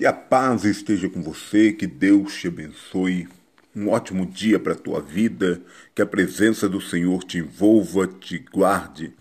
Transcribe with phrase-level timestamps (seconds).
[0.00, 3.28] Que a paz esteja com você, que Deus te abençoe.
[3.76, 5.60] Um ótimo dia para a tua vida,
[5.94, 9.12] que a presença do Senhor te envolva, te guarde.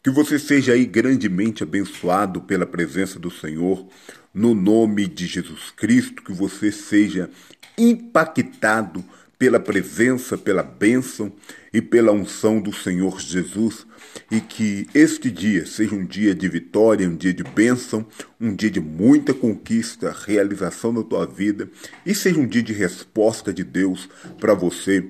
[0.00, 3.84] Que você seja aí grandemente abençoado pela presença do Senhor,
[4.32, 7.28] no nome de Jesus Cristo, que você seja
[7.76, 9.04] impactado
[9.38, 11.32] pela presença, pela bênção
[11.72, 13.86] e pela unção do Senhor Jesus,
[14.30, 18.04] e que este dia seja um dia de vitória, um dia de bênção,
[18.40, 21.70] um dia de muita conquista, realização da tua vida,
[22.04, 24.08] e seja um dia de resposta de Deus
[24.40, 25.06] para você,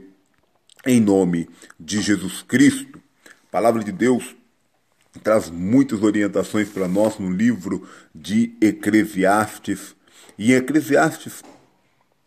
[0.84, 1.48] em nome
[1.80, 3.00] de Jesus Cristo.
[3.48, 4.36] A palavra de Deus
[5.22, 9.96] traz muitas orientações para nós no livro de Eclesiastes.
[10.38, 11.42] E em Eclesiastes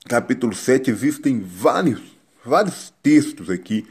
[0.08, 2.02] capítulo 7, existem vários,
[2.44, 3.86] vários textos aqui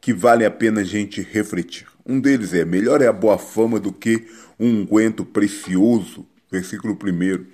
[0.00, 1.86] que vale a pena a gente refletir.
[2.04, 4.26] Um deles é: melhor é a boa fama do que
[4.58, 6.26] um unguento precioso.
[6.50, 7.46] Versículo 1.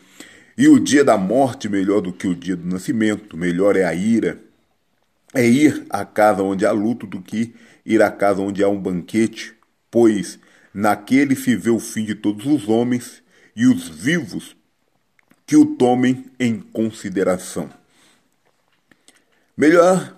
[0.57, 3.95] E o dia da morte melhor do que o dia do nascimento, melhor é a
[3.95, 4.41] ira.
[5.33, 7.55] É ir à casa onde há luto do que
[7.85, 9.55] ir à casa onde há um banquete,
[9.91, 10.39] pois
[10.75, 13.23] naquele se vê o fim de todos os homens
[13.55, 14.57] e os vivos
[15.47, 17.71] que o tomem em consideração.
[19.59, 20.17] Melhor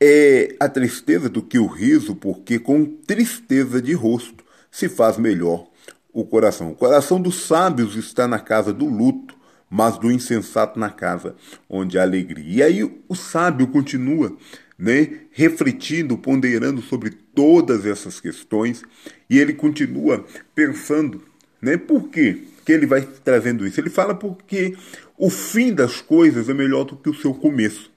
[0.00, 5.66] é a tristeza do que o riso, porque com tristeza de rosto se faz melhor
[6.12, 6.70] o coração.
[6.70, 9.34] O coração dos sábios está na casa do luto,
[9.68, 11.34] mas do insensato na casa
[11.68, 12.44] onde há alegria.
[12.46, 14.36] E aí o sábio continua
[14.78, 18.84] né, refletindo, ponderando sobre todas essas questões,
[19.28, 20.24] e ele continua
[20.54, 21.20] pensando,
[21.60, 23.80] né, por quê que ele vai trazendo isso?
[23.80, 24.76] Ele fala porque
[25.18, 27.91] o fim das coisas é melhor do que o seu começo.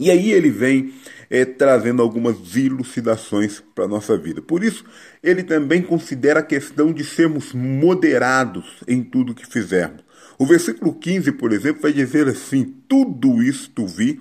[0.00, 0.94] E aí ele vem
[1.28, 4.40] é, trazendo algumas elucidações para a nossa vida.
[4.40, 4.82] Por isso,
[5.22, 10.02] ele também considera a questão de sermos moderados em tudo que fizermos.
[10.38, 14.18] O versículo 15, por exemplo, vai dizer assim: Tudo isto vi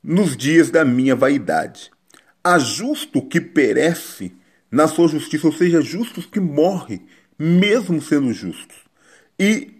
[0.00, 1.90] nos dias da minha vaidade.
[2.44, 4.32] Há justo que perece
[4.70, 7.02] na sua justiça, ou seja, justos que morrem,
[7.36, 8.76] mesmo sendo justos.
[9.36, 9.77] E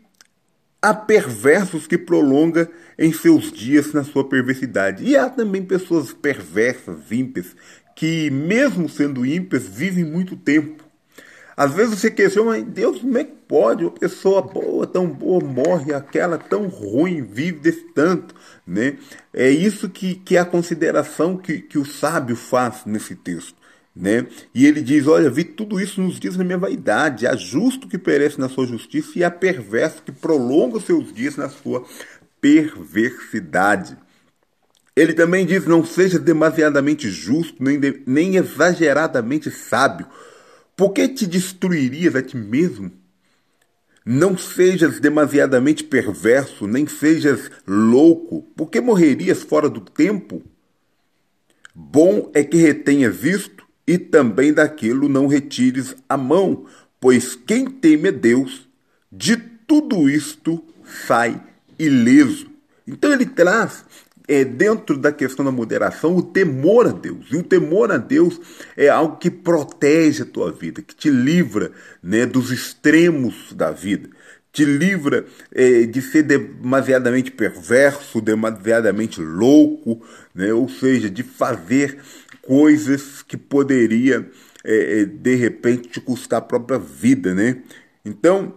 [0.81, 5.05] há perversos que prolonga em seus dias na sua perversidade.
[5.05, 7.55] E há também pessoas perversas, ímpias,
[7.95, 10.85] que mesmo sendo ímpias, vivem muito tempo.
[11.57, 15.43] Às vezes você questiona, mas Deus, como é que pode uma pessoa boa, tão boa,
[15.43, 18.33] morre, aquela tão ruim, vive desse tanto,
[18.65, 18.97] né?
[19.35, 23.57] É isso que, que é a consideração que, que o sábio faz nesse texto.
[23.99, 24.29] Né?
[24.55, 27.27] E ele diz: Olha, vi tudo isso nos dias da minha vaidade.
[27.27, 31.37] Há justo que perece na sua justiça e há perverso que prolonga os seus dias
[31.37, 31.85] na sua
[32.41, 33.99] perversidade.
[34.95, 40.07] Ele também diz: Não seja demasiadamente justo, nem, de, nem exageradamente sábio,
[40.77, 42.93] porque te destruirias a ti mesmo.
[44.07, 50.41] Não sejas demasiadamente perverso, nem sejas louco, porque morrerias fora do tempo.
[51.75, 53.58] Bom é que retenhas isto
[53.89, 56.67] e também daquilo não retires a mão,
[57.01, 58.69] pois quem teme a Deus,
[59.11, 60.63] de tudo isto
[61.07, 61.43] sai
[61.79, 62.51] ileso.
[62.87, 63.87] Então ele traz
[64.29, 67.29] é, dentro da questão da moderação o temor a Deus.
[67.33, 68.39] E o temor a Deus
[68.77, 71.73] é algo que protege a tua vida, que te livra
[72.03, 74.11] né, dos extremos da vida.
[74.53, 80.03] Te livra é, de ser demasiadamente perverso, demasiadamente louco,
[80.35, 81.99] né, ou seja, de fazer
[82.49, 84.27] coisas que poderia
[84.65, 87.63] é, é, de repente te custar a própria vida, né?
[88.03, 88.55] Então,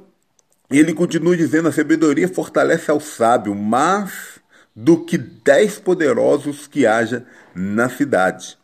[0.69, 4.39] ele continua dizendo: a sabedoria fortalece ao sábio, mas
[4.73, 8.57] do que dez poderosos que haja na cidade.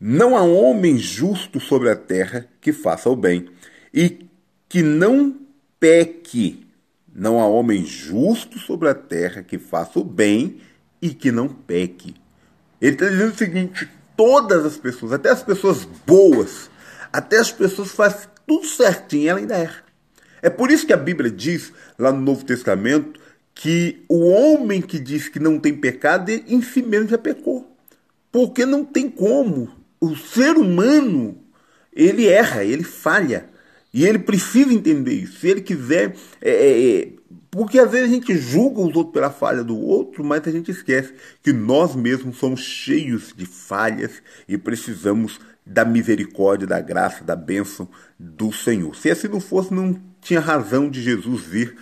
[0.00, 3.50] Não há homem justo sobre a terra que faça o bem
[3.92, 4.26] e
[4.66, 5.38] que não
[5.78, 6.66] peque.
[7.14, 10.58] Não há homem justo sobre a terra que faça o bem
[11.02, 12.14] e que não peque.
[12.80, 16.70] Ele está dizendo o seguinte: todas as pessoas, até as pessoas boas,
[17.12, 19.84] até as pessoas que fazem tudo certinho, ela ainda erra.
[20.42, 23.18] É por isso que a Bíblia diz, lá no Novo Testamento,
[23.54, 27.76] que o homem que diz que não tem pecado, em si mesmo já pecou.
[28.30, 29.70] Porque não tem como.
[30.00, 31.38] O ser humano,
[31.94, 33.48] ele erra, ele falha.
[33.92, 35.38] E ele precisa entender isso.
[35.38, 37.08] Se ele quiser é, é, é
[37.54, 40.72] porque às vezes a gente julga os outros pela falha do outro, mas a gente
[40.72, 47.36] esquece que nós mesmos somos cheios de falhas e precisamos da misericórdia, da graça, da
[47.36, 48.96] bênção do Senhor.
[48.96, 51.76] Se assim não fosse, não tinha razão de Jesus vir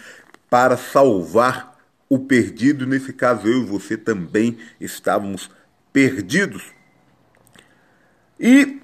[0.51, 2.87] para salvar o perdido.
[2.87, 5.51] Nesse caso, eu e você também estávamos
[5.91, 6.65] perdidos.
[8.39, 8.81] E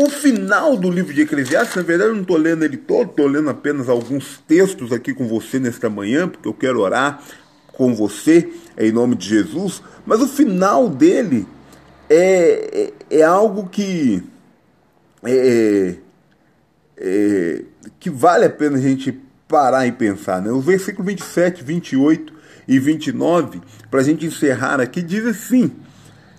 [0.00, 3.26] o final do livro de Eclesiastes, na verdade eu não estou lendo ele todo, estou
[3.26, 7.20] lendo apenas alguns textos aqui com você nesta manhã, porque eu quero orar
[7.72, 11.48] com você em nome de Jesus, mas o final dele
[12.08, 14.22] é, é, é algo que
[15.24, 15.96] é,
[16.96, 17.62] é,
[17.98, 20.40] que vale a pena a gente parar e pensar.
[20.40, 20.52] Né?
[20.52, 22.32] O versículo 27, 28
[22.68, 23.60] e 29,
[23.90, 25.72] para a gente encerrar aqui, diz assim: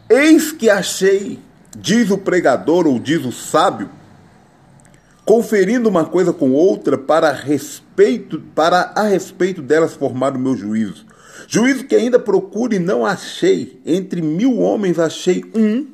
[0.09, 1.39] Eis que achei,
[1.77, 3.89] diz o pregador ou diz o sábio,
[5.25, 11.05] conferindo uma coisa com outra para respeito, para a respeito delas formar o meu juízo.
[11.47, 13.79] Juízo que ainda procure e não achei.
[13.85, 15.87] Entre mil homens achei um,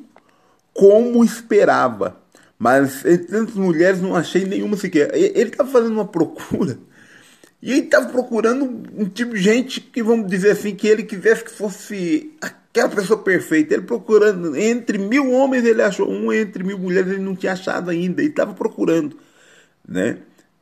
[0.72, 2.16] como esperava.
[2.58, 5.14] Mas entre tantas mulheres não achei nenhuma sequer.
[5.14, 6.78] Ele estava fazendo uma procura.
[7.62, 8.64] E ele estava procurando
[8.96, 12.32] um tipo de gente que, vamos dizer assim, que ele quisesse que fosse
[12.76, 13.74] aquela pessoa perfeita.
[13.74, 17.90] Ele procurando, entre mil homens ele achou um, entre mil mulheres ele não tinha achado
[17.90, 18.20] ainda.
[18.20, 19.16] Ele estava procurando,
[19.86, 20.18] né?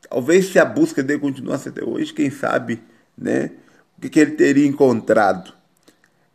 [0.09, 2.81] Talvez se a busca dele continuasse até hoje, quem sabe,
[3.19, 3.51] né?
[3.99, 5.53] O que, que ele teria encontrado.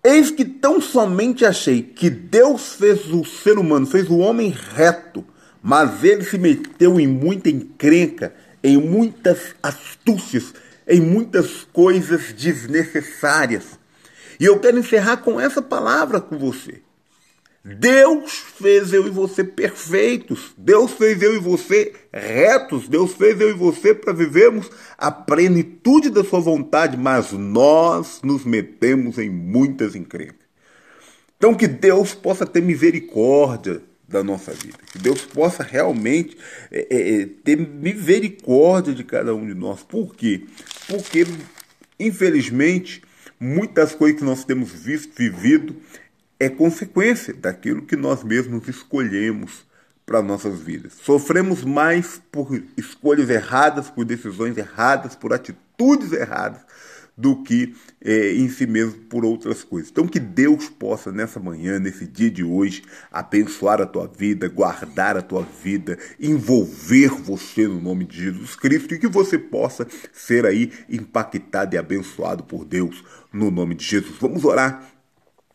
[0.04, 5.26] Eis que tão somente achei que Deus fez o ser humano, fez o homem reto,
[5.62, 8.34] mas ele se meteu em muita encrenca,
[8.64, 10.54] em muitas astúcias,
[10.88, 13.79] em muitas coisas desnecessárias.
[14.40, 16.82] E eu quero encerrar com essa palavra com você.
[17.64, 20.54] Deus fez eu e você perfeitos.
[20.58, 22.88] Deus fez eu e você retos.
[22.88, 28.46] Deus fez eu e você para vivermos a plenitude da sua vontade, mas nós nos
[28.46, 30.48] metemos em muitas encrencas.
[31.38, 34.78] Então que Deus possa ter misericórdia da nossa vida.
[34.92, 36.38] Que Deus possa realmente
[36.72, 39.84] é, é, é, ter misericórdia de cada um de nós.
[39.84, 40.46] Por quê?
[40.88, 41.28] Porque,
[42.00, 43.02] infelizmente,
[43.40, 45.76] muitas coisas que nós temos visto, vivido,
[46.40, 49.66] é consequência daquilo que nós mesmos escolhemos
[50.06, 50.94] para nossas vidas.
[51.04, 56.62] Sofremos mais por escolhas erradas, por decisões erradas, por atitudes erradas,
[57.20, 59.92] do que é, em si mesmo por outras coisas.
[59.92, 62.82] Então, que Deus possa, nessa manhã, nesse dia de hoje,
[63.12, 68.94] abençoar a tua vida, guardar a tua vida, envolver você no nome de Jesus Cristo
[68.94, 74.16] e que você possa ser aí impactado e abençoado por Deus no nome de Jesus.
[74.20, 74.90] Vamos orar.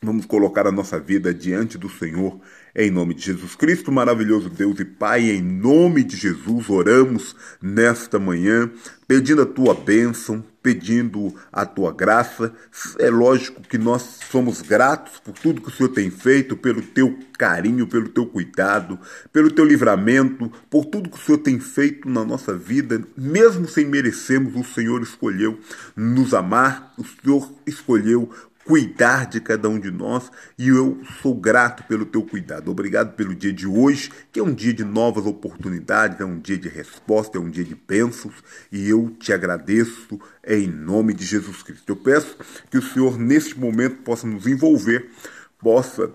[0.02, 2.38] Vamos colocar a nossa vida diante do Senhor
[2.76, 8.18] em nome de Jesus Cristo, maravilhoso Deus e Pai, em nome de Jesus, oramos nesta
[8.18, 8.70] manhã,
[9.06, 12.50] pedindo a tua bênção, pedindo a tua graça.
[12.98, 17.18] É lógico que nós somos gratos por tudo que o Senhor tem feito, pelo teu
[17.36, 18.98] carinho, pelo teu cuidado,
[19.30, 23.84] pelo teu livramento, por tudo que o Senhor tem feito na nossa vida, mesmo sem
[23.84, 25.60] merecermos, o Senhor escolheu
[25.94, 28.30] nos amar, o Senhor escolheu
[28.64, 32.70] cuidar de cada um de nós e eu sou grato pelo teu cuidado.
[32.70, 36.56] Obrigado pelo dia de hoje, que é um dia de novas oportunidades, é um dia
[36.56, 38.34] de resposta, é um dia de bênçãos
[38.72, 41.90] e eu te agradeço em nome de Jesus Cristo.
[41.90, 42.36] Eu peço
[42.70, 45.10] que o Senhor neste momento possa nos envolver,
[45.58, 46.10] possa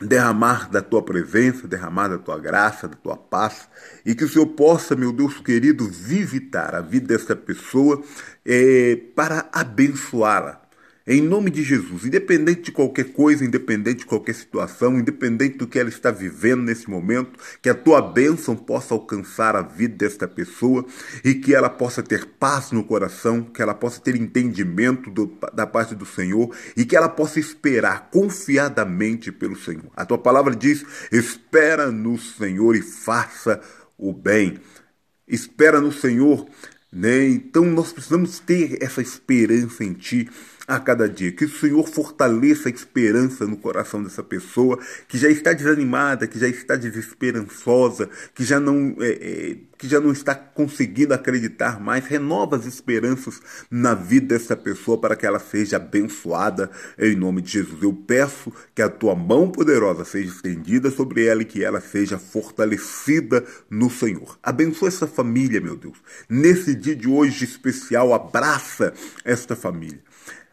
[0.00, 3.68] derramar da tua presença, derramar da tua graça, da tua paz,
[4.04, 8.02] e que o Senhor possa, meu Deus querido, visitar a vida dessa pessoa
[8.44, 10.59] é, para abençoá-la
[11.12, 15.76] em nome de Jesus, independente de qualquer coisa, independente de qualquer situação, independente do que
[15.76, 20.86] ela está vivendo nesse momento, que a tua bênção possa alcançar a vida desta pessoa
[21.24, 25.66] e que ela possa ter paz no coração, que ela possa ter entendimento do, da
[25.66, 29.90] parte do Senhor e que ela possa esperar confiadamente pelo Senhor.
[29.96, 33.60] A tua palavra diz: espera no Senhor e faça
[33.98, 34.60] o bem.
[35.26, 36.46] Espera no Senhor.
[36.92, 37.26] Né?
[37.28, 40.28] Então nós precisamos ter essa esperança em Ti
[40.70, 41.32] a cada dia.
[41.32, 46.38] Que o Senhor fortaleça a esperança no coração dessa pessoa que já está desanimada, que
[46.38, 52.06] já está desesperançosa, que já não, é, é, que já não está conseguindo acreditar mais.
[52.06, 57.50] Renova as esperanças na vida dessa pessoa para que ela seja abençoada em nome de
[57.50, 57.82] Jesus.
[57.82, 62.16] Eu peço que a tua mão poderosa seja estendida sobre ela e que ela seja
[62.16, 64.38] fortalecida no Senhor.
[64.40, 65.98] Abençoa essa família, meu Deus.
[66.28, 69.98] Nesse dia de hoje especial, abraça esta família.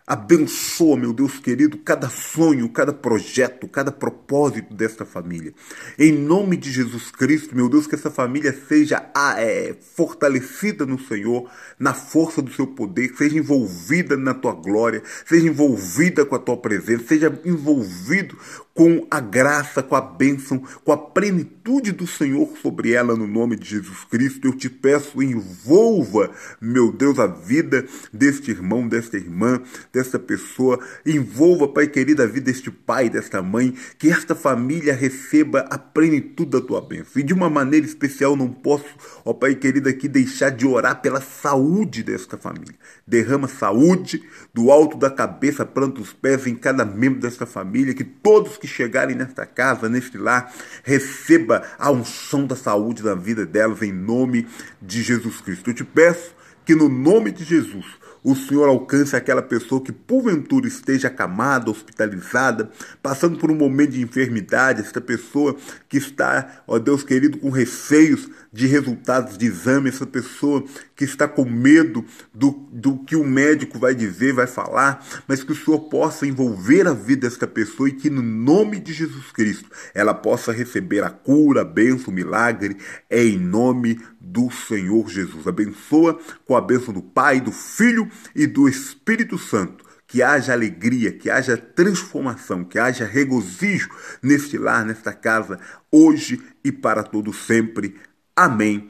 [0.09, 5.53] Abençoa, meu Deus querido, cada sonho, cada projeto, cada propósito desta família.
[5.99, 10.97] Em nome de Jesus Cristo, meu Deus, que essa família seja ah, é, fortalecida no
[10.97, 16.39] Senhor, na força do seu poder, seja envolvida na tua glória, seja envolvida com a
[16.39, 18.37] tua presença, seja envolvido
[18.77, 23.55] com a graça, com a bênção, com a plenitude do Senhor sobre ela, no nome
[23.55, 24.47] de Jesus Cristo.
[24.47, 26.29] Eu te peço, envolva,
[26.61, 29.63] meu Deus, a vida deste irmão, desta irmã,
[29.97, 35.61] desta pessoa, envolva, Pai querido, a vida deste pai, desta mãe, que esta família receba
[35.69, 37.19] a plenitude da tua bênção.
[37.19, 38.85] E de uma maneira especial, não posso,
[39.25, 42.75] ó Pai querido, aqui deixar de orar pela saúde desta família.
[43.05, 44.23] Derrama saúde
[44.53, 48.67] do alto da cabeça, planta os pés em cada membro desta família, que todos que
[48.67, 54.47] chegarem nesta casa, neste lar, receba a unção da saúde na vida delas, em nome
[54.81, 55.71] de Jesus Cristo.
[55.71, 57.85] Eu te peço que no nome de Jesus
[58.27, 62.69] o Senhor alcance aquela pessoa que porventura esteja acamada, hospitalizada,
[63.01, 65.55] passando por um momento de enfermidade, esta pessoa
[65.87, 70.61] que está, ó Deus querido, com receios de resultados de exame, essa pessoa
[70.93, 72.03] que está com medo
[72.33, 76.85] do, do que o médico vai dizer, vai falar, mas que o Senhor possa envolver
[76.85, 81.09] a vida desta pessoa e que no nome de Jesus Cristo ela possa receber a
[81.09, 82.75] cura, a bênção, o milagre,
[83.09, 85.47] é em nome do Senhor Jesus.
[85.47, 89.85] Abençoa com a bênção do Pai, do Filho e do Espírito Santo.
[90.05, 93.89] Que haja alegria, que haja transformação, que haja regozijo
[94.21, 95.59] neste lar, nesta casa,
[95.91, 97.95] hoje e para todo sempre.
[98.33, 98.89] Amém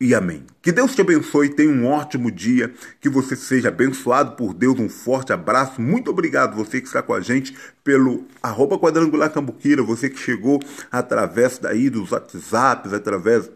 [0.00, 0.44] e amém.
[0.60, 4.88] Que Deus te abençoe, tenha um ótimo dia, que você seja abençoado por Deus, um
[4.88, 10.10] forte abraço, muito obrigado você que está com a gente pelo arroba quadrangular cambuquira, você
[10.10, 13.50] que chegou através daí dos WhatsApps, através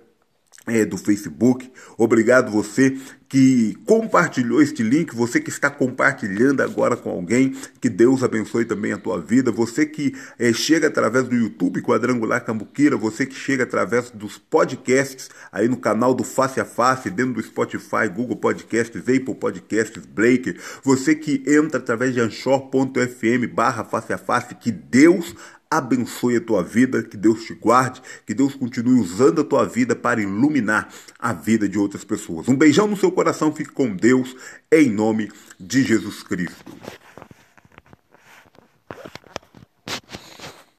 [0.67, 1.71] é, do Facebook.
[1.97, 2.97] Obrigado você
[3.31, 8.93] que compartilhou este link, você que está compartilhando agora com alguém, que Deus abençoe também
[8.93, 13.63] a tua vida, você que é, chega através do YouTube Quadrangular Cambuquira, você que chega
[13.63, 19.01] através dos podcasts aí no canal do Face a Face, dentro do Spotify, Google Podcasts,
[19.01, 25.37] Apple Podcasts, Breaker, você que entra através de anchor.fm barra face a face, que Deus
[25.71, 29.95] abençoe a tua vida, que Deus te guarde, que Deus continue usando a tua vida
[29.95, 32.49] para iluminar a vida de outras pessoas.
[32.49, 34.35] Um beijão no seu coração, fique com Deus,
[34.73, 36.73] em nome de Jesus Cristo.